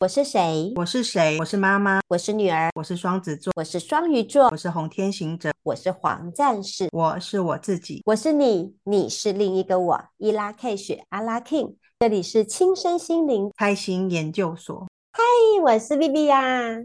[0.00, 0.72] 我是谁？
[0.76, 1.36] 我是谁？
[1.38, 2.00] 我是妈妈。
[2.08, 2.70] 我是女儿。
[2.74, 3.52] 我是双子座。
[3.54, 4.48] 我是双鱼座。
[4.48, 5.52] 我是红天行者。
[5.62, 6.88] 我是黄战士。
[6.90, 8.00] 我是我自己。
[8.06, 10.02] 我是你，你是另一个我。
[10.16, 14.88] 伊拉 K 雪阿拉 King，这里是轻身心灵开心研究所。
[15.12, 15.22] 嗨，
[15.64, 16.78] 我是 Vivi 呀。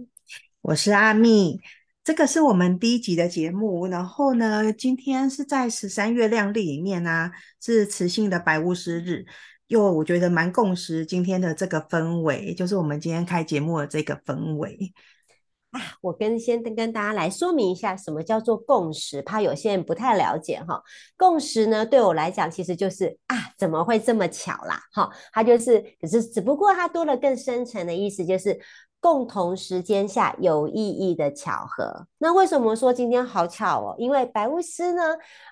[0.63, 1.61] 我是阿蜜。
[2.03, 3.87] 这个是我们第一集的节目。
[3.87, 7.31] 然后呢，今天是在十三月亮历里面呢、啊，
[7.63, 9.25] 是雌性的白巫师日。
[9.67, 14.93] 又我觉得蛮共识今天的这个氛围，就是我们今天开节目的这个氛围
[15.71, 15.81] 啊。
[16.01, 20.81] 我跟先跟大家来说明一下，什么叫做共识，怕有些人不太了解哈。
[21.17, 24.79] 共识呢，对我来讲，其实就是啊，怎么会这么巧啦？
[24.93, 28.59] 哈，它就是，可是只不过它多了更深层的意思，就是。
[29.05, 32.07] 共同时间下有意义的巧合。
[32.17, 33.95] 那为什么说今天好巧哦？
[33.99, 35.03] 因为白巫师呢，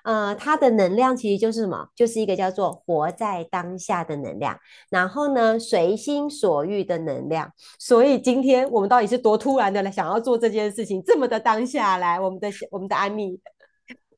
[0.02, 1.86] 呃，它的能量其实就是什么？
[1.94, 4.58] 就是一个叫做活在当下的能量。
[4.90, 7.52] 然后呢，随心所欲的能量。
[7.78, 13.38] 所以今天我们到底是多突然的来想要做这件事情，这么的当下来，我们的我们的阿蜜。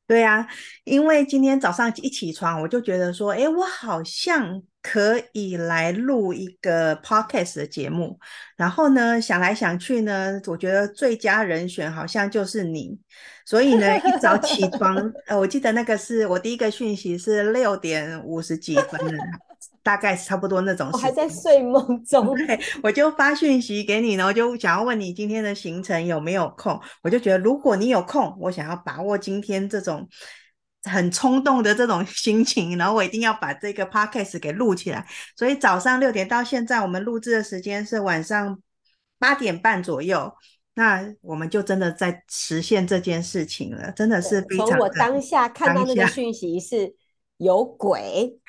[0.07, 0.47] 对啊，
[0.83, 4.63] 因为今天早上一起床，我就觉得说，哎，我好像。
[4.89, 8.17] 可以来录一个 podcast 的节目，
[8.55, 12.97] 然后呢，想来想去呢，我觉得最佳人选好像就是你，
[13.45, 14.95] 所以呢，一早起床，
[15.27, 19.17] 呃，我记得那个是我第一个讯息是六点五十几分的，
[19.83, 20.89] 大概是差不多那种。
[20.93, 30.07] 我还在睡梦中， 对，我就发讯息给你，然后就想要问你今天的行程有没有空，我就觉得如果你有空，我想要把握今天这种。
[30.83, 35.05] 很冲动的这种心情，然后我一定要把这个 podcast 给录起来。
[35.35, 38.61] 所以早上六点到现在，我们录制的时间是晚上
[39.19, 40.31] 八点半左右。
[40.75, 44.67] 那我们就真的在实现这件事情了，真的是非常。
[44.67, 46.95] 从我当下看到那个讯息是
[47.37, 48.39] 有鬼，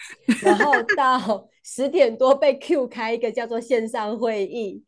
[0.42, 4.84] 然后 到十点多被 Q 开一个叫做线上会议，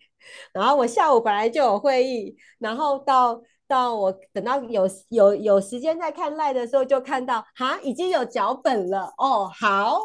[0.52, 3.42] 然后我下午本来就有会议，然后到。
[3.70, 10.00] 到我等到有有有时间再看赖的时候，就看到哈已经有脚本了哦，好，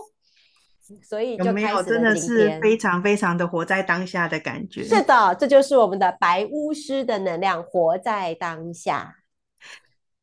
[1.04, 1.50] 所以就开始。
[1.50, 4.84] 有没有真的是非常非常的活在当下的感觉？
[4.84, 9.16] 是的，这就是我们的白巫师的能量，活在当下。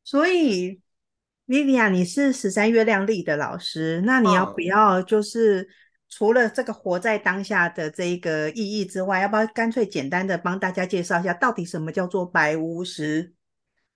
[0.04, 0.81] 所以
[1.48, 5.69] ，Vivian，你是十三月亮历的老师，那你要不要就是？
[6.15, 13.33] 除了这个活在当下的这一个意义之外，要不要干脆简单的帮大家介绍一下，到底什么叫做白巫师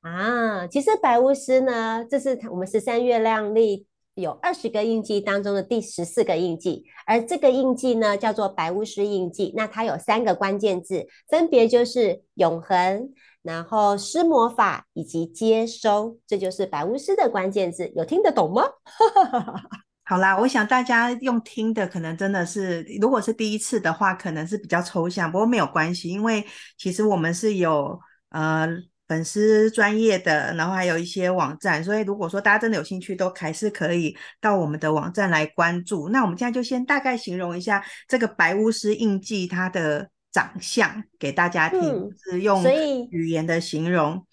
[0.00, 0.66] 啊？
[0.66, 9.52] 其实白巫师呢，这是我们十三月亮历有二十个印记当中的第十四个印记，而这个印记呢叫做白巫师印记。
[9.54, 13.12] 那它有三个关键字，分别就是永恒，
[13.42, 17.92] 然后施魔法以及接收，这就是白巫师的关键字。
[17.94, 18.62] 有听得懂吗？
[20.08, 26.46] 好啦，我想大家用听的可能真的是，如果是第一次的话，可能是比较抽象，不过没有关系，因为
[26.78, 27.98] 其实我们是有
[28.30, 28.68] 呃
[29.08, 36.08] 粉丝专业的，然后还有一些网站，所以如果说大家真的有兴趣，都还是可以到我们的网站来关注。
[36.10, 42.64] 那我们现在就先大概形容一下这个白巫师印记它的长相给大家听，嗯、是用
[43.10, 44.24] 语言的形容。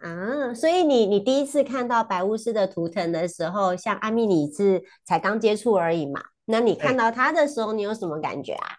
[0.00, 6.22] 啊，所以你你第一次看到白巫师的图腾的时候，像阿蜜你是才刚接触而已嘛？
[6.46, 8.76] 那你看到他的时候，你有什么感觉啊？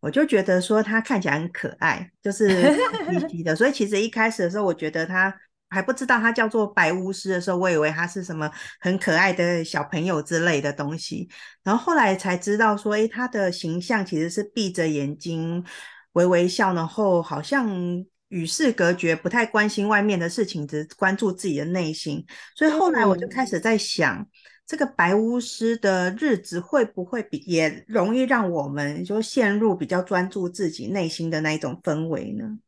[0.00, 2.48] 我就觉得说他看起来很可爱，就是
[3.08, 3.54] 皮皮的。
[3.54, 5.34] 所以其实一开始的时候，我觉得他
[5.68, 8.50] 还不知道他叫做白巫师的时候，我以为他是什么
[8.80, 11.28] 很可爱的小朋友之类的东西。
[11.62, 15.62] 然后后来才知道说，诶，他的形象其实是闭着眼睛，
[16.12, 17.68] 微微笑，然后好像。
[18.30, 22.24] 与世隔绝，不太关心外面的事情，只关注自己的内心。
[22.56, 24.26] 所以后来我就开始在想，嗯、
[24.66, 32.58] 这个白巫师的日子会不会比也容易让我们就陷入比较专注自己内心的那一种氛围呢？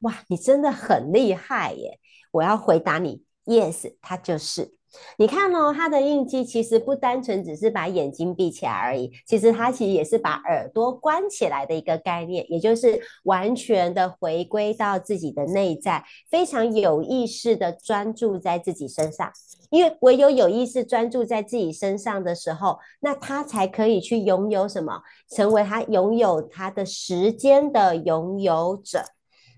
[0.00, 1.98] 哇，你真的很厉害耶！
[2.30, 4.77] 我要回答你，yes，他就是。
[5.16, 19.30] 你看哦，他的印记其实不单纯只是把眼睛闭起来而已，其实他其实也是把耳朵关起来的一个概念，也就是完全的回归到自己的内在，非常有意识的专注在自己身上。
[19.70, 29.02] 因为唯有有意识专注在自己身上的时候，那他才可以去拥有什么，成为他拥有他的时间的拥有者。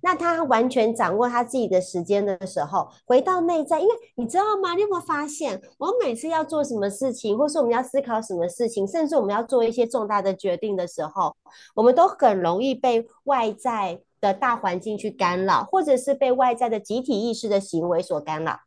[0.02, 4.74] 那他完全掌握他自己的时间的时候，回到内在，因为你知道吗？
[4.74, 11.34] 你有没有发现，我每次要做什么事情，或是我们要思考什么事情，甚至我们要做一些重大的决定的时候，
[11.74, 18.58] 我们都很容易被外在的大环境去干扰，或者是被外在的集体意识的行为所干扰。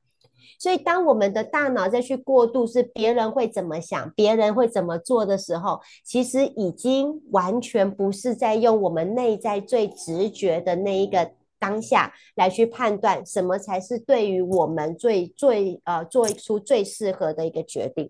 [0.60, 18.10] 所以，当我们的大脑再去过渡是别人会怎么想，别人会怎么做的时候，其实已经完全不是在用我们内在最直觉的那一个当下来去判断什么才是对于我们最最呃做出最适合的一个决定。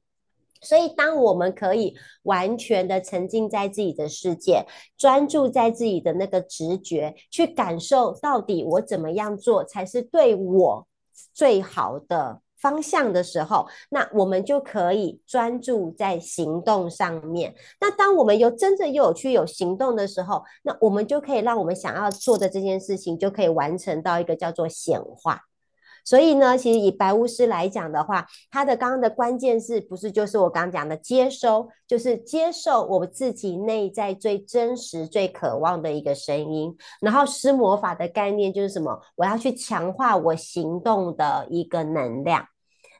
[0.61, 4.65] 所以，当我们可以完全的沉浸在自己的世界，
[4.97, 10.87] 专注在自己的那个直觉，去感受到底我怎么样做才是对我
[11.33, 17.53] 最好的方向的时候，那我们就可以专注在行动上面。
[17.81, 25.41] 那当我们有真正又有去有行动的时候，那我们就可以让我们想要做的这件事情，就可以完成到一个叫做显化。
[26.03, 36.75] 所以呢，其实以白巫师来讲的话，他的刚刚的关键是不是就是我刚刚讲的接收，就是接受我自己内在最真实、最渴望的一个声音。
[36.99, 39.01] 然后施魔法的概念就是什么？
[39.15, 42.47] 我要去强化我行动的一个能量。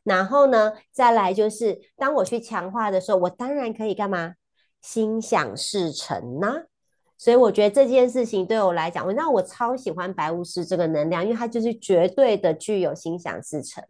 [0.03, 4.33] 然后呢，再来就是当我去强化的时候，我当然可以干嘛？
[4.81, 6.63] 心想事成呢？
[7.23, 13.81] 所以我觉得这件事情对我来讲，我那我超喜欢白巫师这个能量，因为它就是绝对的具有心想事成。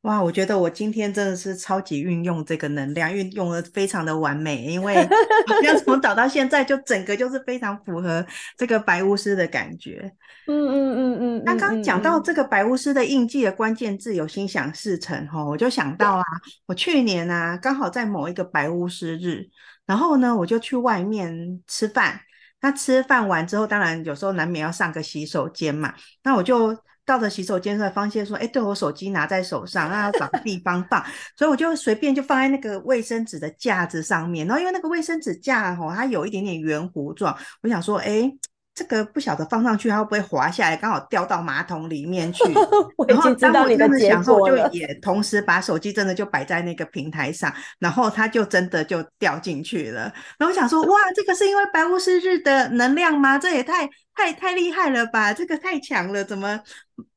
[0.00, 8.26] 哇，我觉得我今天真的是超级运用这个能量，运用的非常的完美，因为好像 从早到现在就整个就是非常符合
[8.58, 10.12] 这个白巫师的感觉。
[10.48, 11.42] 嗯嗯嗯嗯。
[11.46, 16.24] 那刚刚讲到这个白巫师的印记的关键字有心想事成哈，我就想到啊，
[16.66, 19.48] 我去年啊刚好在某一个白巫师日。
[19.86, 22.20] 然后呢，我就去外面吃饭。
[22.60, 25.92] 那吃饭完之后，当然有时候难免要上个洗手间嘛。
[26.22, 31.04] 那我就到了洗手间才，发现说，哎，对，我手机拿在手上，那要找个地方放，
[31.36, 34.46] 所以我就随便就放在那个卫生纸的架子上面。
[34.46, 38.32] 然后因为那个卫生纸架吼，它有一点点圆弧状，我想说，哎。
[38.74, 42.42] 这个不晓得放上去，它会不会滑下来，刚好掉到马桶里面去？
[42.98, 44.08] 我已经知道你的结果了。
[44.08, 50.12] 然后当我这么想，就也同时把手机真的就摆在那个平台上，然后它就真的就掉进去了。
[50.38, 53.38] 然后我想说，哇，这个是因为白巫师日的能量吗？
[53.38, 55.32] 这也太太太厉害了吧！
[55.32, 56.60] 这个太强了，怎么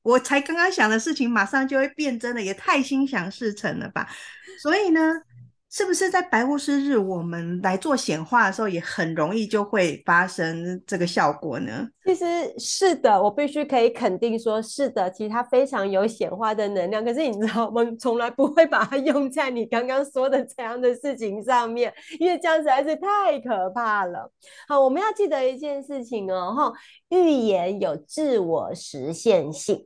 [0.03, 2.42] 我才刚刚想的事情马上就会变真的？
[2.42, 4.07] 也太心想事成了吧！
[4.62, 5.01] 所以呢。
[5.77, 11.88] 是不是在白巫师日，我们来做显化的时候，也很容易就会发生这个效果呢？
[12.03, 12.25] 其实
[12.57, 17.06] 是的，我必须可以肯定说，是的，其实它非常有显化的能量。
[17.06, 24.31] 可是你知道，我们从来不会把它用在你刚刚说的这样的事情上面，因为这样实在是太可怕了。
[24.68, 26.74] 好，我们要记得一件事情哦，哈，
[27.09, 29.85] 预言有自我实现性。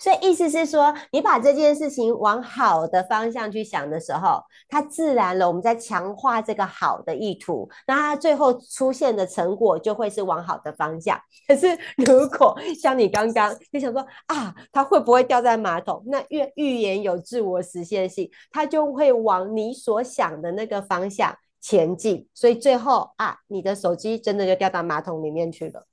[0.00, 11.20] 所以意思是说，你把这件事情往好的方向去想的时候，它自然了，我们在强化这个好的意图，那它最后出现的成果就会是往好的方向。
[11.46, 11.68] 可是
[11.98, 16.02] 如果像你刚刚你想说啊，它会不会掉在马桶？
[16.06, 22.26] 那预预言有自我实现性，它就会往你所想的那个方向前进。
[22.34, 25.86] 所以最后啊，你的手机真的就掉到马桶里面去了。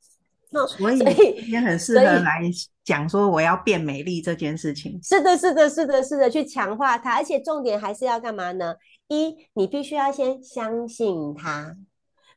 [0.50, 2.42] 那所以也很适合来
[2.86, 5.00] 讲说我要变美丽这件事情。
[5.04, 8.76] 是的，是的，是的，是的，去强化它，而且重点还是要干嘛呢？
[9.10, 11.76] 一，你必须要先相信它。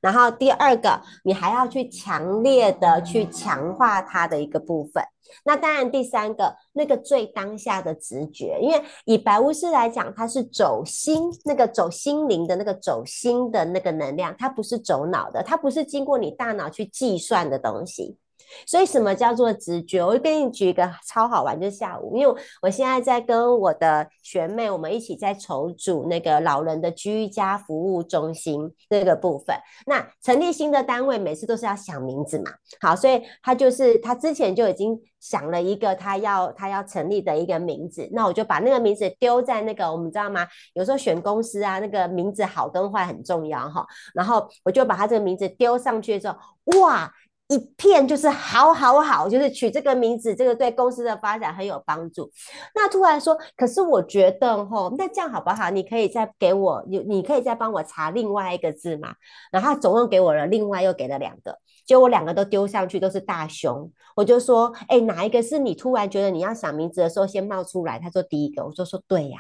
[0.01, 5.03] 然后第二个，你还要去强烈的去强化它的一个部分。
[5.45, 18.17] 那当然，第三个，那个最当下的直觉，因为以白巫师来讲，它是走心，那个走心灵的那个走心的那个能量，它不是走脑的，它不是经过你大脑去计算的东西。
[18.67, 20.03] 所以，什么叫做直觉？
[20.03, 29.57] 我会跟你举一个超好玩，就是下午，因为我现在在跟我的学妹，我们一起在筹组那个老人的居家服务中心这个部分。
[29.87, 32.51] 那成立新的单位，每次都是要想名字嘛。
[32.81, 38.09] 好，所以他就是他之前就已经想了一个他要他要成立的一个名字。
[38.13, 40.47] 那我就把那个名字丢在那个，我们知道吗？
[40.75, 43.87] 有时候选公司啊，那个名字好跟坏很重要哈。
[44.15, 46.37] 然后我就把他这个名字丢上去的时候，
[46.81, 47.13] 哇！
[47.51, 52.31] 一片就是好好好，就是取这个名字，这个对公司的发展很有帮助。
[52.77, 55.69] 那突然说，可是我觉得吼，那这样好不好？
[55.69, 59.15] 你可以再给我，你你可以再帮我查另外一个字嘛？
[59.51, 63.91] 然后他总共给我了，另外又给了两个，结果我两个都丢上去，都是大熊。
[64.15, 67.99] 我就说，哎，哪一个是你突然觉得你要想名字的时候先冒出来？
[67.99, 69.39] 他说第一个，我说说对呀，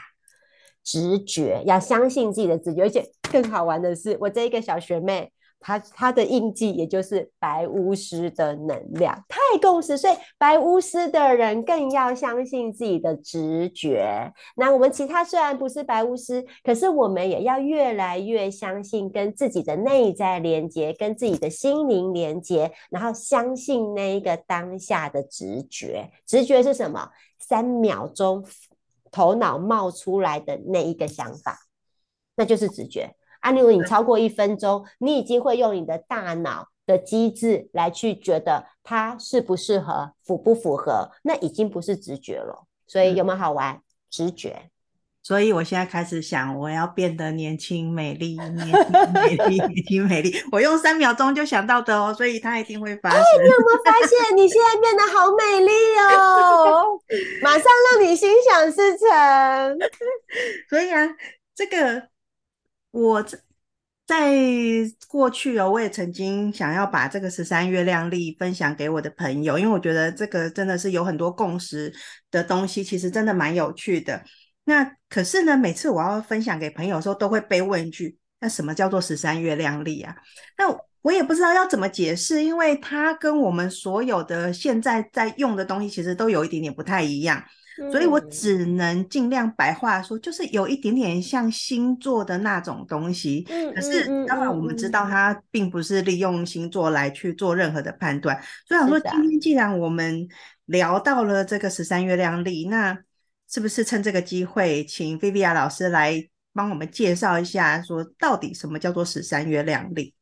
[0.83, 2.83] 直觉，要相信自己的直觉。
[2.83, 5.31] 而且更好玩的是，我这一个小学妹。
[5.61, 14.33] 他他的印记也就是白巫师的能量，太共识，所以白巫师的人更要相信自己的直觉。
[14.57, 26.11] 那我们其他虽然不是白巫师，可是我们也要越来越相信跟自己的内在连接，跟自己的心灵连接，然后相信那一个当下的直觉。
[26.27, 27.11] 直觉是什么？
[27.39, 28.45] 三秒钟
[29.11, 31.59] 头脑冒出来的那一个想法，
[32.37, 33.15] 那就是直觉。
[33.41, 42.67] 啊，例如你超过一分钟，你已经会用你的大脑的机制来去觉得它适不适合、符不符合，那已经不是直觉了。
[42.87, 43.81] 所以有没有好玩？
[44.11, 44.71] 直觉。
[45.23, 50.35] 所以我现在开始想，我要变得年轻美丽，年轻美丽， 年轻美丽。
[50.51, 53.21] 我用三秒钟就想到的哦，所以它一定会发生。
[53.21, 55.71] 哎，你有没有发现你现在变得好美丽
[56.09, 56.99] 哦？
[57.45, 59.79] 马上让你心想事成。
[60.71, 61.07] 所以啊，
[61.55, 62.09] 这个
[62.91, 63.39] 我在
[64.07, 64.33] 在
[65.07, 71.95] 过去哦，我也曾经想要把这个十三月亮历分享给我的朋友，因为我觉得这个真的是有很多共识
[72.29, 74.21] 的东西，其实真的蛮有趣的。
[74.65, 80.17] 那可是呢，每次我要分享给朋友的时候，都会被问一句：“那什么叫做十三月亮历啊？”
[80.59, 87.41] 那我也不知道要怎么解释，因为它跟我们所有的现在在用的东西其实都有一点点不太一样，
[87.91, 93.47] 所以我只能尽量白话说，就是有一点点像星座的那种东西。
[93.49, 100.29] 嗯、可是当然我们知道它并不是利用星座来去做任何的判断，所以想说今天既然我们
[100.67, 102.99] 聊到了这个十三月亮历，那
[103.49, 106.23] 是不是趁这个机会，请菲菲亚老师来
[106.53, 110.15] 帮我们介绍一下，说到底什么叫做十三月亮历？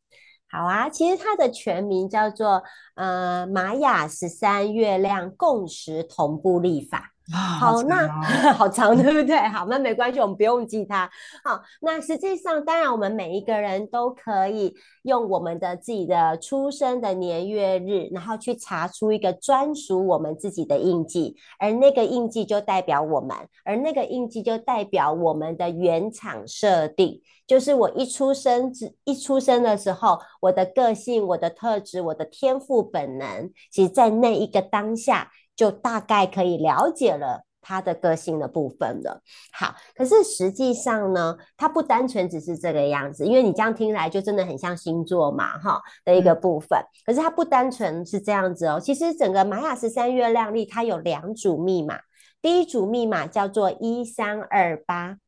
[0.50, 2.62] 好啊，其实它的全名叫做
[2.94, 7.12] 呃玛雅十三月亮共识同步历法。
[7.30, 8.08] 好，好，那
[8.54, 9.36] 好长，对不对？
[9.48, 11.10] 好，那没关系，我们不用记它。
[11.44, 35.30] 好，那实际上，当然，我们每一个人都可以用我们的自己的出生的年月日，然后去查出一个专属我们自己的印记，而那个印记就代表我们，而那个印记就代表我们的原厂设定，就是我一出生之一出生的时候，我的个性、我的特质、我的天赋本能，其实在那一个当下。
[35.58, 39.20] 就大概可以了解了他的个性的部分了。
[39.52, 46.80] 好，可是实际上呢，它不单纯只是这个样子，因为你这样听来就真的很像星座嘛，哈的一个部分。
[47.04, 51.98] 可是它不单纯是这样子哦，其实整个玛雅十三月亮历它有两组密码，
[52.40, 55.18] 第一组密码叫做一三二八，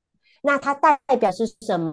[0.43, 1.93] 那它代表是什么？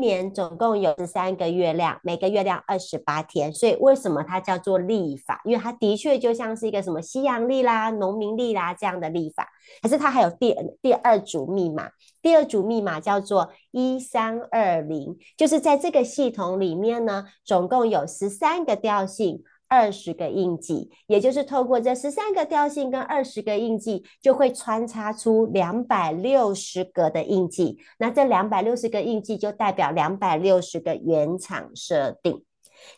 [0.00, 5.40] 年总共有十三个月亮，每个月亮二十八天，所以为什么它叫做历法？
[5.44, 9.48] 因为它的确就像是一个什么西洋历啦、农民历啦这样的历法。
[9.82, 11.90] 可是它还有第第二组密码，
[12.20, 19.42] 第二组密码叫做一三二零，就是在这个系统里面呢，总共有十三个调性。
[19.70, 27.78] 二十个印记，也就是透过这十三个调性跟二十个印记，就会穿插出两百六十个的印记。
[27.98, 32.42] 那这两百六十个印记就代表两百六十个原厂设定。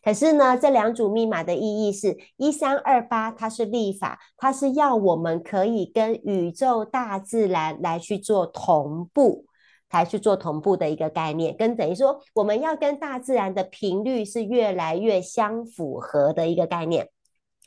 [0.03, 9.45] 可是呢，这两组密码的意义是一三二八，它是历法，它是要我们可以跟宇宙大自然来去做同步。
[9.93, 17.11] 才去做同步的一个概念，跟等于说我们要跟大自然的频率是越来越相符合的一个概念。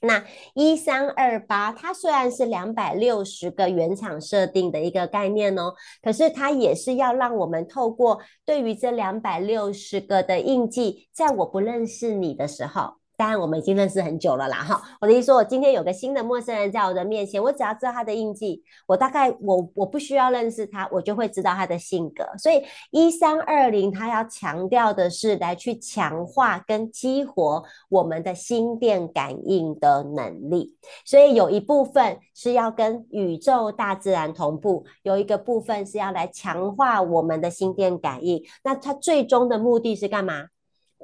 [0.01, 0.23] 那
[0.55, 12.95] 一三二八，它虽然是两百六十个原厂设定的一个概念哦，可是它也是要让我们透过对于这两百六十个的印记，在我不认识你的时候。
[13.17, 14.81] 当然，我们已经认识很久了啦，哈！
[14.99, 22.25] 我的意思说，我今天有个新的陌生人在我的面前，我只要知道他的印记，我大概我我不需要认识他，我就会知道他的性格。
[22.37, 30.77] 所以一三二零，他要强调的是来去强化跟激活我们的心电感应的能力。
[31.05, 38.43] 所以有一部分是要跟宇宙大自然同步，有一个部分是要来强化我们的心电感应。
[38.63, 40.47] 那它最终的目的是干嘛？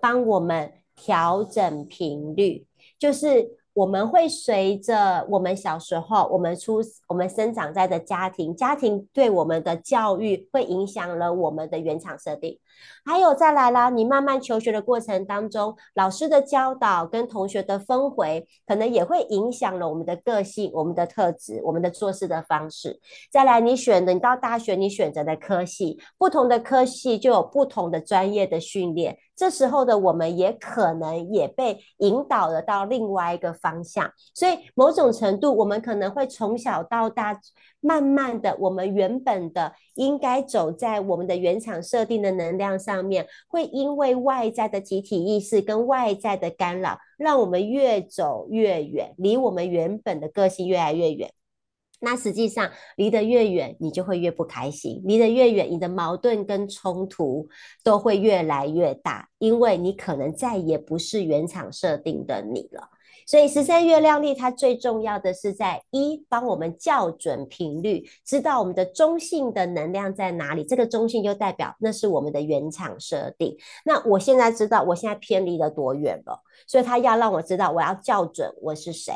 [0.01, 0.73] 帮我们。
[0.95, 2.65] 调整频率，
[2.99, 12.59] 就是我们会随着我们小时候，我们出我们生长在的家庭，家庭对我们的教育会影响了我们的原厂设定。
[13.05, 22.99] 还有再来啦，你慢慢求学的过程当中，老师的教导跟同学的氛围，可能也会影响了我们的个性、我们的特质、我们的做事的方式。
[23.31, 29.17] 再来，你选的，你到大学你选择的科系，不同的科系就有不同的专业的训练。
[29.35, 37.39] 这时候的我们也可能也被引导了到另外一个方向，所以某种程度，我们可能会从小到大，
[37.81, 51.31] 慢慢的，我们原本的应该走在我们的原厂设定的能量上面，会因为外在的集体意识跟外在的干扰，让我们越走越远，离我们原本的个性越来越远。
[52.03, 57.47] 那实际上离得越远，你就会越不开心；离得越远，你的矛盾跟冲突
[57.83, 62.89] 都会越来越大，因为你可能再也不是原厂设定的你了。
[63.31, 70.65] 所以十三月亮历它最重要的是在一帮我们校准频率，知道我们的中性的能量在哪里。
[70.65, 73.55] 这个中性就代表那是我们的原厂设定。
[73.85, 79.13] 那我现在知道我现在偏离了多远了，所以它要让我知道我要校准我是谁。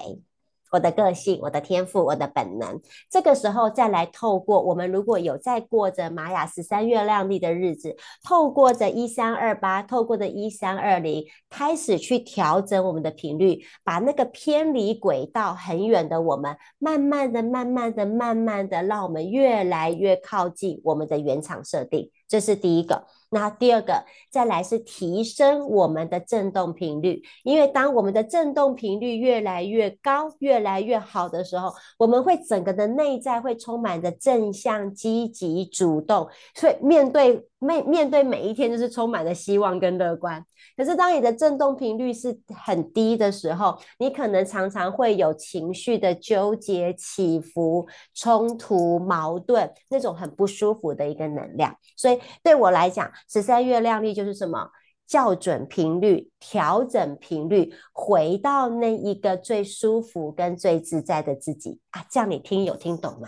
[0.75, 7.95] 我的个性、我的天赋、我的本能，这个时候再来透过我们如果有在过着玛雅十三月亮历的日子，
[8.27, 22.11] 透过着一三二八，透过着一三二零，开始去调整我们的频率，把那个偏离轨道很远的我们，慢慢的、慢慢的、慢慢的，让我们越来越靠近我们的原厂设定。
[22.27, 23.05] 这是第一个。
[23.31, 40.43] 那第二个，再来是提升我们的振动频率，因为当我们的振动频率越来越高、越来越好的时候，我们会整个的内在会充满着正向、积极、主动，所以面对面面对每一天就是充满了希望跟乐观。
[40.77, 51.75] 可是当你的振动频率是很低的时候，你可能常常会有情绪的纠结、起伏、冲突、矛盾，那种很不舒服的一个能量。
[51.97, 54.69] 所以对我来讲，十三月亮历就是什么？
[55.07, 62.03] 校准频率，调整频率，回到那一个最舒服跟最自在的自己啊！
[62.09, 63.27] 这样你听有听懂吗？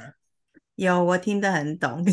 [0.77, 2.05] 有，我听得很懂。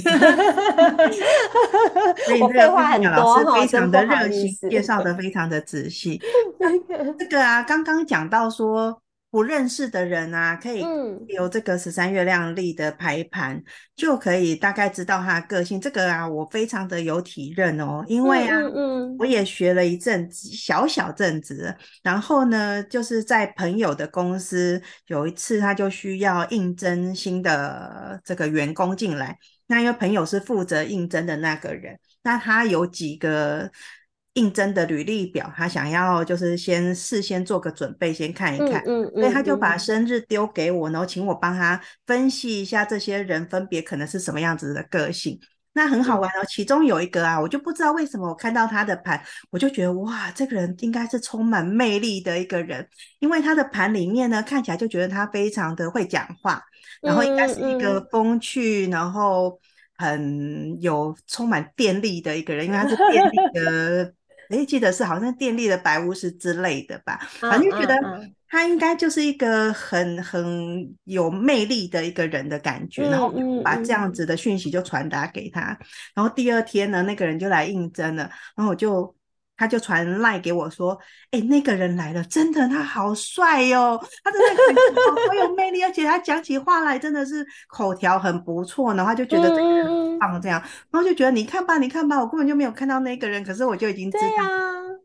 [2.41, 6.21] 我废话很多哈，非常的热心，介绍的非常的仔细。
[7.19, 9.04] 这个啊，刚刚讲到说。
[9.35, 10.81] 不认识的人啊，可以
[11.27, 13.65] 由这个十三月亮历的排盘，嗯，
[13.97, 15.81] 就可以大概知道他的个性。
[15.81, 21.75] 这个啊，我非常的有体认哦，因为啊，嗯嗯，我也学了一阵子，小小阵子。
[22.01, 29.37] 然后呢，就是在朋友的公司，有一次他就需要应征新的这个员工进来。
[29.67, 33.69] 那因为朋友是负责应征的那个人，那他有几个。
[34.35, 45.39] 应征的履历表，他想要就是先事先做个准备，先看一看，嗯嗯嗯、所以他就把生日丢给我，然后请我帮他分析一下这些人分别可能是什么样子的个性。
[45.73, 52.85] 那很好玩哦，其中有一个啊，我就不知道为什么我看到他的盘，我就觉得哇，这个人应该是充满魅力的一个人，
[53.21, 56.61] 因为他的盘里面呢，看起来就觉得他非常的会讲话，
[57.01, 59.57] 然后应该是一个风趣，然后
[59.97, 64.13] 很有充满电力的一个人，因为他是电力的。
[64.51, 67.97] 哎，记得是好像电力的白巫师之类的吧，反正就觉得
[68.49, 75.79] 他应该就是一个很很有魅力的一个人的感觉，然后把这样子的讯息就传达给他。
[76.15, 79.15] 然后第二天呢，那个人就来应征了，然后我就。
[79.57, 80.99] 他就传赖给我说
[81.31, 94.45] ：“哎、欸，那个人来了，真的，他好帅哟、哦，他真的很好有魅力，而且他讲起话来真的是口条很不错，然后他就觉得这个人很棒，这样，然后就觉得你看吧，你看吧，我根本就没有看到那个人，可是我就已经知道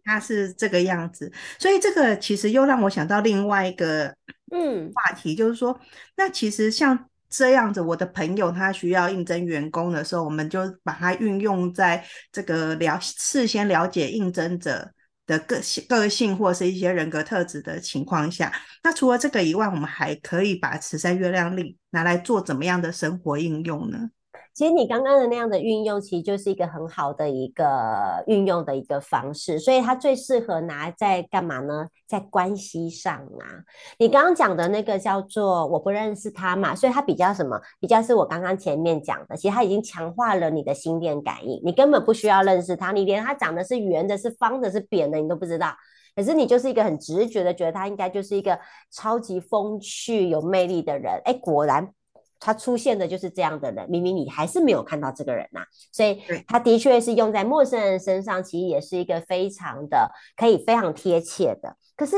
[0.03, 4.13] 他是这个样子，所以这个其实又让我想到另外一个
[4.51, 4.91] 嗯。
[4.93, 5.79] 话题，就是说，
[6.15, 14.91] 那其实像。”这样子，我的朋友他需要应征员工的时候，我们就把它运用在这个了事先了解应征者
[15.27, 18.51] 的个性、个性或是一些人格特质的情况下。
[18.83, 24.09] 那除了这个以外，我们还可以把慈善月亮历拿来做怎么样的生活应用呢？
[24.53, 31.87] 其实你刚刚的那样的运用，其实就是一个很好的一个运用的一个方式，所以它最适合拿在干嘛呢？
[32.07, 33.63] 在关系上啊。
[33.99, 37.57] 你刚刚讲的那个叫做我不认识他嘛，所以它比较什么？
[37.79, 45.73] 比较是我刚刚前面讲的，其实它已经强化了你的心电感应，你根本不需要认识他，你连他长得是圆的、是方的、是扁的，你都不知道，
[46.15, 48.59] 可是你就是一个很直觉的觉得他应该就是一个
[48.91, 51.21] 超级风趣、有魅力的人。
[51.23, 51.93] 哎，果然。
[52.39, 61.75] 他出现的就是这样的人，明明你还是没有看到这个人呐、啊，所以他的确是用在陌生人身上，其实也是一个非常的可以非常贴切的。
[61.97, 62.15] 可是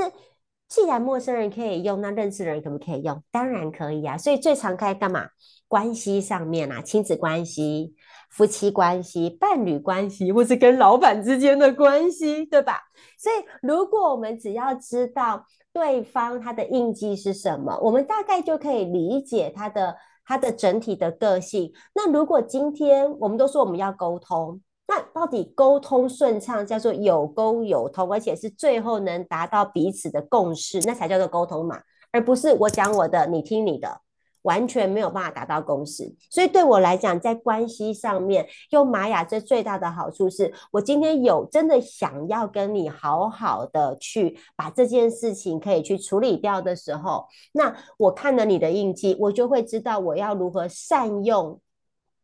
[0.67, 3.21] 既然陌生人可以用，那认识的人可不可以用？
[3.31, 4.15] 当然可以啊。
[4.15, 5.27] 所以最常开干嘛？
[5.67, 7.95] 关系上面啊，亲子关系、
[8.29, 12.79] 夫妻关系、伴侣关系，或是跟老板之间的关系，对吧？
[13.17, 19.95] 所以如果我们只要知道对方他的印记是什么，我们大概就可以理解他的。
[20.31, 21.73] 他的整体的个性。
[21.93, 31.81] 那如果今天我们都说我们要沟通，那到底沟通顺畅叫做有沟有通，而且是最后能达到彼此的共识，那才叫做沟通嘛，
[32.13, 33.99] 而不是我讲我的，你听你的。
[34.43, 51.59] 完全没有办法达到共识，所以对我来讲，在关系上面用玛雅这最大的好处是，我今天有真的想要跟你好好的去把这件事情可以去处理掉的时候，那我看了你的印记，我就会知道我要如何善用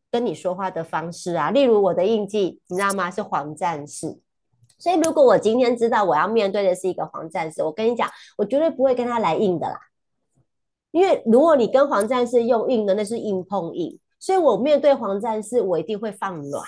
[0.10, 1.52] 跟你说话的方式啊。
[1.52, 3.12] 例如我的印记，你知道吗？
[3.12, 4.20] 是黄战士。
[4.80, 9.80] 所以如果我今天知道我要面对的是一个黄战士，我跟你讲，我绝对不会跟他来硬的啦。
[10.92, 14.00] 因为如果你跟黄战士用硬的，那是硬碰硬。
[14.20, 16.64] 所以我面对黄战士，我一定会放软，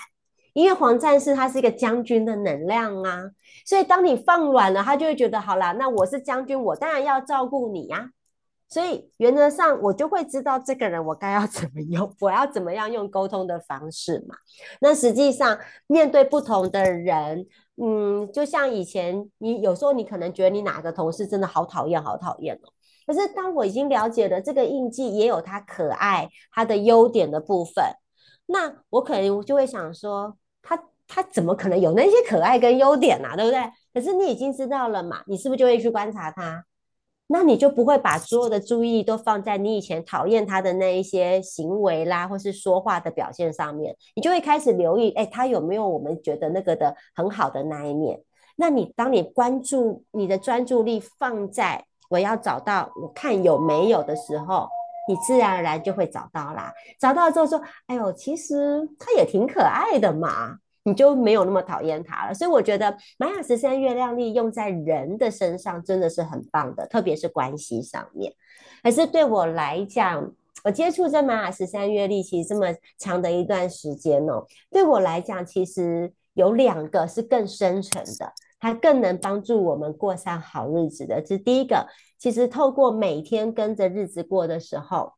[0.54, 3.24] 因为黄战士他是一个将军的能量啊。
[3.66, 8.12] 所以当你放软了，他就会觉得好啦，那我是将军，我当然要照顾你呀。
[8.68, 14.36] 所以原则上，我就会知道这个人我该要 怎么用，我要怎么样用沟通的方式嘛。
[14.80, 17.48] 那实际上面对不同的人，
[17.82, 22.70] 嗯，就像以前你有时候你可能觉得你哪个同事真的好讨厌，好讨厌哦。
[23.10, 27.84] 可是当我已经了解了这个印记也有它可爱、它的优点的部分，
[28.46, 33.36] 那我可能就会想说，他他怎么可能有那些可爱跟优点啊？
[33.36, 33.60] 对不对？
[33.92, 36.64] 可是你已经知道了嘛，你是不是就会去观察他？
[37.26, 48.22] 那你就不会把所有的注意都放在你以前讨厌他的那一些行为啦，或是说话的表现上面，你就会开始留意，哎，他有没有我们觉得那个的很好的那一面？
[48.56, 54.68] 那你当你关注你的专注力放在我要找到我看有没有的时候，
[55.08, 56.74] 你自然而然就会找到啦。
[57.00, 60.58] 找到之后说，哎呦，其实他也挺可爱的嘛。
[60.84, 68.34] 你就没有那么讨厌他了，所以我觉得玛雅十三月亮历用在人的身上真的是很棒的，特别是关系上面。
[68.82, 70.32] 可是对我来讲，
[70.64, 81.22] 我接触这玛雅十三月历其实这么长的一段时间哦，对我来讲，其实有两个是更深层的，它更能帮助我们过上好日子的。
[81.22, 85.14] 这是第一个，其实透过每天跟着日子过的时候，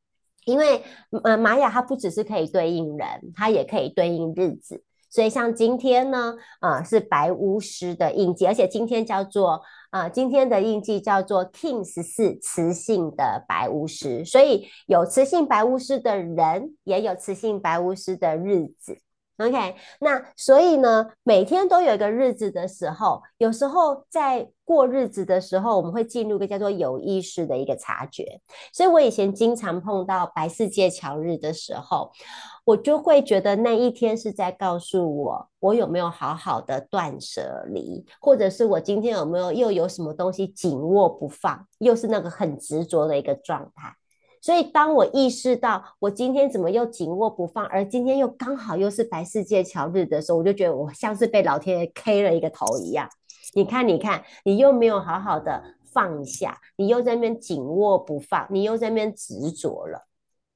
[0.46, 0.84] 因为
[1.24, 4.84] 呃玛雅它不只是可以对应人，它也可以对应日子。
[5.14, 19.00] 所以像今天呢，啊、呃、是白巫师的印记，而且今天叫做、呃，今天的印记叫做 King 十四雌性的白巫师，所以有雌性白巫师的人，也有雌性白巫师的日子。
[19.42, 28.40] OK，那所以呢，每天都有一个日子的时候，有时候在过日子的时候，我们会进入一个叫做有意识的一个察觉。
[28.72, 32.12] 所以我以前经常碰到白世界桥日的时候，
[32.64, 43.96] 我就会觉得那一天是在告诉我，我有没有好好的断舍离，或者是我今天有没有又有什么东西紧握不放，又是那个很执着的一个状态。
[44.42, 53.08] 所以，当我意识到我今天怎么又紧握不放，而今天又刚好又是白世界桥日的时候，我就觉得我像是被老天爷 K 了一个头一样。
[53.54, 55.62] 你看，你看，你又没有好好的
[55.94, 60.08] 放下，你又在那边紧握不放，你又在那边执着了。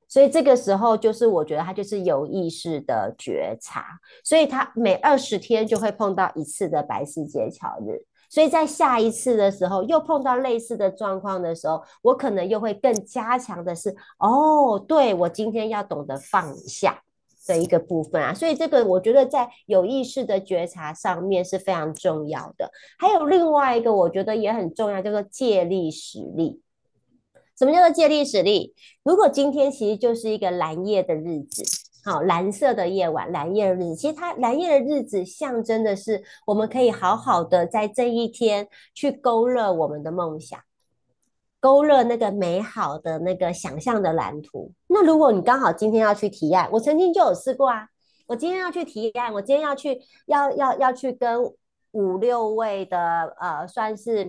[0.07, 8.05] 所以这个时候，就是我觉得他就是有意识的觉察，所以他每二十天就会碰到一次的白世界桥日。
[8.35, 17.01] 所以在下一次的时候，又碰到类似的状况的时候，我可能又会更加强的是，哦，对，我今天要懂得放下
[17.45, 18.33] 这一个部分啊。
[18.33, 22.69] 所以这个我觉得在有意识的觉察上面是非常重要的。
[22.99, 26.61] 还有另外一个，我觉得也很重要，叫做借力使力。
[27.57, 28.75] 什么叫做借力使力？
[29.01, 31.63] 如果今天其实就是一个蓝夜的日子。
[32.05, 40.59] 好，蓝色的夜晚，蓝夜的日子，其实它蓝夜的日子象征的是，我们可以好好的在这一天去勾勒我们的梦想，
[41.59, 44.71] 勾勒那个美好的那个想象的蓝图。
[44.85, 47.87] 那如果你刚好今天要去提案，我曾经就有试过啊，
[48.27, 51.41] 我今天要去提案，我今天要去要要要去跟
[51.95, 54.27] 五六位的呃，算是。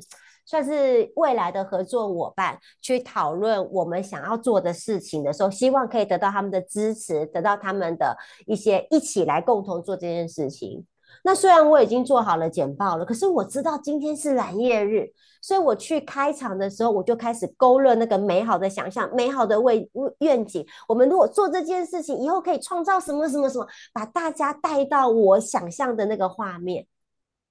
[0.49, 10.87] 算是未来的合作伙伴去讨论我们想要做的事情的时候，希望可以得到他们的支持，得到他们的一些一起来共同做这件事情。
[11.25, 15.11] 那虽然我已经做好了简报了，可是我知道今天是蓝夜日，
[15.43, 20.65] 所以我去开场的时候，我就开始勾勒那个美好的想象、美好的未愿景。
[20.87, 26.87] 我们如果做这件事情，以后可以创造什么什么什么，把大家带到我想象的那个画面。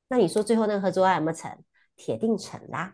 [0.08, 1.52] 那你说最后那个合作案有没成？
[1.96, 2.94] 铁定成啦，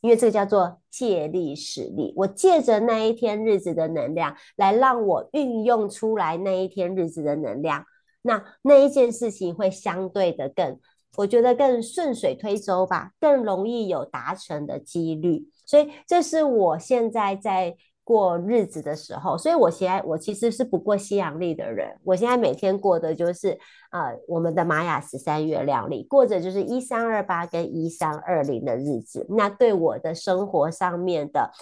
[0.00, 2.12] 因为这个叫做借力使力。
[2.16, 7.84] 我借着那一天日子的能量，来让我运用出来那一天日子的能量，
[8.22, 10.78] 那那一件事情会相对的更，
[11.16, 15.48] 我觉得更顺水推舟吧，更容易有达成的几率。
[15.64, 17.76] 所以这是我现在在。
[18.04, 21.96] 过日子的时候，所以我现在我其实是不过西洋历的人。
[22.02, 23.50] 我现在每天过的就是
[23.90, 29.24] 呃我们的玛雅十三月亮历，过着就是一三二八跟一三二零的日子。
[29.30, 31.52] 那对我的生活上面的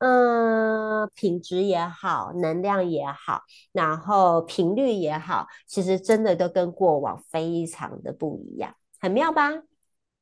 [0.00, 9.50] 嗯、品质也好，能量也好，然后频率也好，其实真的都跟过往非常的不一样，很妙吧？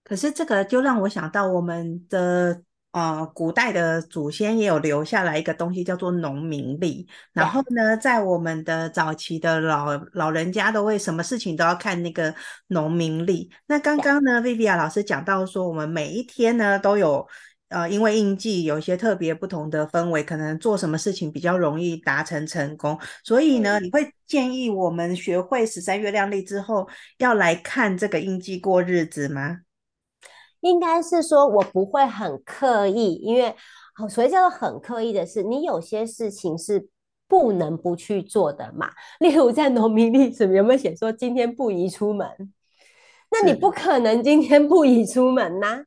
[0.05, 2.63] 可是这个就让我想到我们的。
[2.97, 7.07] 呃，古代的祖先也有留下来一个东西，叫做农民历。
[7.35, 12.35] 然后呢，在我们的早期的老老人家都会什么事情都要看那个
[12.69, 13.51] 农民历。
[13.67, 17.29] 那刚刚呢，Vivian 老师讲到说，我们每一天呢都有
[17.69, 22.99] 呃，因为印记有一些特别不同的氛围，可能做什么事情比较容易达成成功。
[23.23, 29.66] 所以呢，你会建议我们学会十三月亮历之后，要来看这个印记过日子吗？
[30.61, 33.55] 应该是说，我不会很刻意，因为
[34.09, 36.89] 所谓叫做很刻意的是，你有些事情是
[37.29, 38.91] 不能不去做的嘛。
[39.21, 42.53] 例如在农民历上有没有写说今天不宜出门？
[43.31, 45.85] 那你不可能今天不宜出门呐、啊。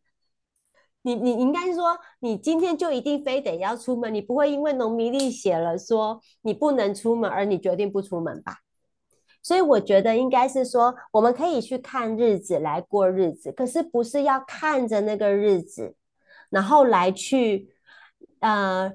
[1.01, 8.57] 你你应该说，你今天就一定非得要出门，你不会因为农民历写了说你不能出门而你决定不出门吧？
[9.41, 15.95] 所以我觉得应该是说，我们可以去看日子来过日子，可是不是要看着那个日子，
[16.49, 17.69] 然后来去，
[18.41, 18.91] 呃，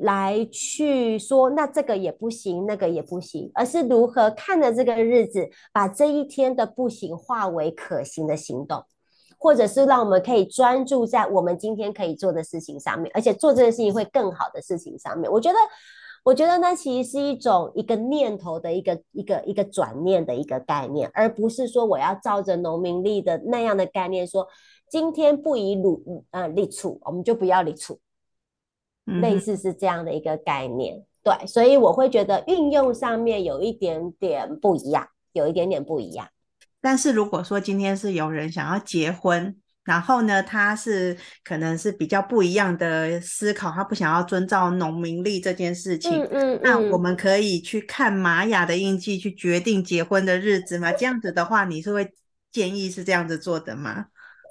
[0.00, 8.84] 来去说那这个也不行，那个也不行，而是如何看着这个日子，把这一天的不行化为可行的行动，
[9.38, 15.30] 或者是让我们可以专注在我们今天可以做的事情上面，而且做这件事情会更好的事情上面。
[15.30, 15.58] 我觉得。
[16.24, 24.46] 我觉得那其实是一种一个念头的一个一个一个转念的一个概念，而不是说我要照着农民历的那样的概念说，
[24.90, 27.98] 今天不宜鲁呃立储，我们就不要立储，
[29.04, 31.04] 类似是这样的一个概念。
[31.22, 36.28] 对，所以我会觉得运用上面有一点点不一样，有一点点不一样。
[36.80, 39.56] 但是如果说今天是有人想要结婚。
[39.88, 46.12] 然后呢，他是可能是比较不一样的思考，他不想要遵照农民历这件事情。
[46.12, 50.92] 嗯嗯，嗯，那我们可以去看玛雅的印记去决定结婚的日子吗？
[50.92, 52.12] 这样子的话，你是会
[52.52, 54.04] 建议是这样子做的吗？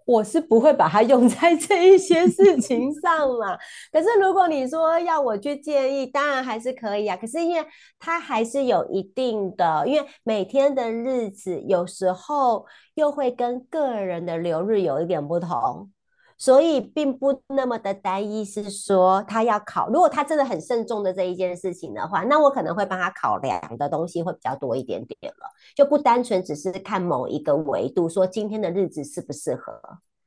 [0.08, 3.58] 我是不会把它用在这一些事情上嘛。
[3.92, 7.18] 可是如果你说要我去建议，当然还是可以啊。
[7.18, 7.64] 可是因为
[8.00, 12.66] 它还是有一定的，因为每天的日子有时候
[12.96, 15.92] 又会跟个人的流日有一点不同。
[16.38, 19.90] 所以并不那么的单一，是说他要考。
[19.90, 29.82] 如果他真的很慎重的这一件事情的话，那我可能会帮他考量的东西会比较多一点点了，就不单纯只是看某一个维度，说今天的日子适不适合。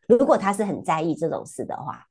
[0.08, 2.06] 如果他是很在意这种事的话，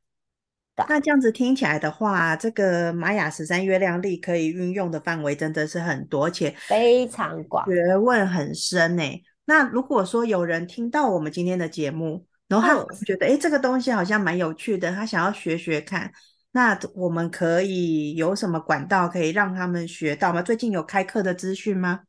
[0.88, 9.03] 那这样子听起来的话，这个玛雅十三月亮历可以运用的范围真的是很多，且非常广，学问很深呢。
[9.43, 16.12] 那如果说有人听到我们今天的节目，然后他觉得，哎、oh.，这个东西好像蛮有趣的，他想要学学看。
[16.51, 20.41] 那我们可以有什么管道可以让他们学到吗？
[20.41, 22.01] 最近有开课的资讯吗？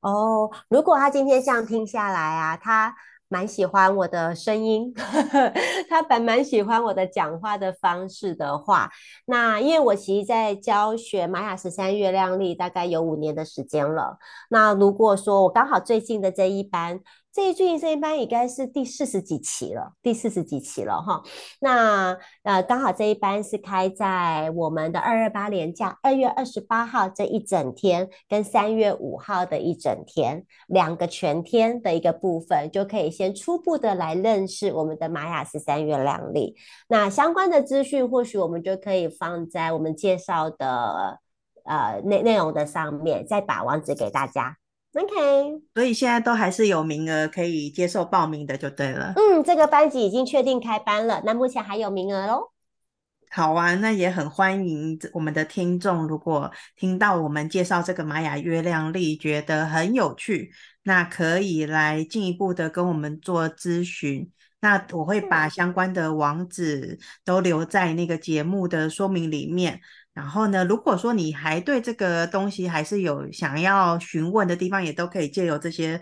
[0.00, 0.10] 哦、
[0.42, 2.94] oh,，如果他今天这样听下来啊，他。
[3.32, 4.92] 蛮喜欢我的声音，
[5.88, 8.90] 他本蛮喜欢我的讲话的方式的话，
[9.26, 14.18] 那因为我其实在教学玛雅十三月亮历大概有五年的时间了。
[14.48, 16.98] 那如果说我刚好最近的这一班。
[17.32, 21.22] 这一最近这一班应该是第四十几期了，第四十几期了哈。
[21.60, 36.56] 那呃，刚好这一班是开在我们的二二八连假，二月二十八号这一整天，跟三月五号的一整天，两个全天的一个部分，就可以先初步的来认识我们的玛雅十三月亮历。
[36.88, 41.20] 那相关的资讯，或许我们就可以放在我们介绍的
[41.64, 44.56] 呃内内容的上面，再把网址给大家。
[44.92, 49.12] OK，所以现在都还是有名额可以接受报名的，就对了。
[49.14, 52.50] 嗯，这个班级已经确定开班了，那目前还有名额喽。
[53.30, 60.50] 好啊，那也很欢迎我们的听众，如果听到我们介绍这个玛雅月亮历觉得很有趣，
[60.82, 64.28] 那可以来进一步的跟我们做咨询。
[64.62, 69.80] 那我会把相关的网址都留在那个节目的说明里面。
[70.12, 76.00] 然后呢，如果说你还对这个东西还是有想要询问的地方，也都可以借由这些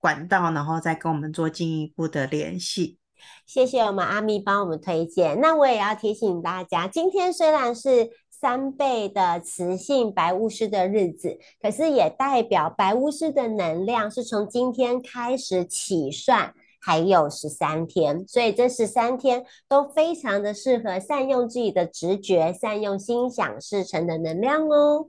[0.00, 2.98] 管道，然后再跟我们做进一步的联系。
[3.46, 5.40] 谢谢我们阿咪帮我们推荐。
[5.40, 16.52] 那我也要提醒大家，今天虽然是三倍的磁性白巫师的日子，可是也代表白巫师的能量是从今天开始起算。
[16.84, 25.08] 还有十三天，所以这十三天都非常的适合善用自己的直觉，善用心想事成的能量哦。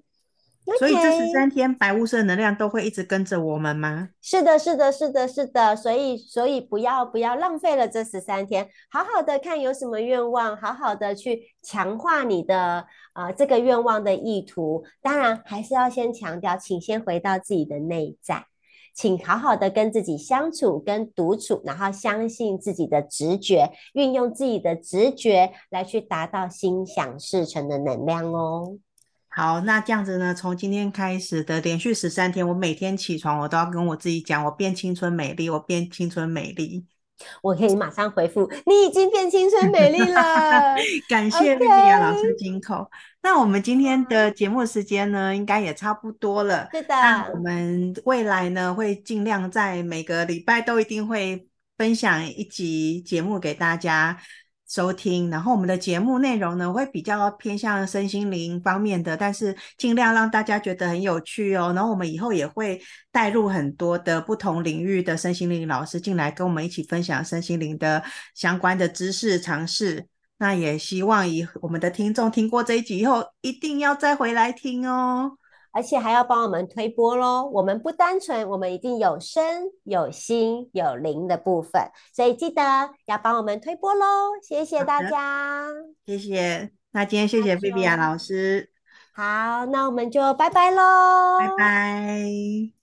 [0.67, 0.77] Okay.
[0.79, 4.09] 所以这十三天白雾色的能量都会一直跟着我们吗？
[4.19, 5.75] 是的，是的，是的，是的。
[5.75, 14.83] 所以，所以不要不要浪费了这十三天，好好的看有什么愿望，好好的去强化你的呃这个愿望的意图。
[15.03, 18.45] 当然，还是要先强调，请先回到自己的内在。
[18.95, 28.77] 请好好的跟自己相处，跟独处，然后相信自己的直觉，运用自己的直觉来去达到心想事成的能量哦。
[29.27, 36.86] 好，那这样子呢，从今天开始的连续十三天，我每天起床，我都要跟我自己讲，我变青春美丽，我变青春美丽。
[37.41, 40.75] 我可以马上回复，你已经变青春美丽了。
[41.10, 42.89] 感谢莉莉亚老师金口。
[43.21, 46.69] 那我们今天的节目时间呢，应该也差不多了。
[46.71, 46.89] 是的。
[46.89, 51.47] 那我们未来呢，会尽量在每个礼拜都一定会
[51.78, 54.17] 分享一集节目给大家。
[54.67, 61.71] 收听，然后我们的节目内容呢，会比较偏向身心灵方面的，但是尽量让大家觉得很有趣哦。
[61.75, 70.08] 然后我们以后也会带入很多的不同领域的身心灵老师进来，跟我们一起分享身心灵的相关的知识、尝试。
[70.38, 75.38] 那也希望以我们的听众听过这一集以后，一定要再回来听哦。
[75.75, 77.49] 而且还要帮我们推波喽！
[77.51, 82.61] 我们不单纯，我们一定有身、有心、有灵的部分，所以记得
[83.07, 84.05] 要帮我们推波喽！
[84.41, 85.67] 谢谢大家，
[86.05, 86.71] 谢谢。
[86.93, 88.69] 那今天谢谢菲比亚老师。
[89.13, 91.39] 好，那我们就拜拜喽！
[91.39, 92.74] 拜拜。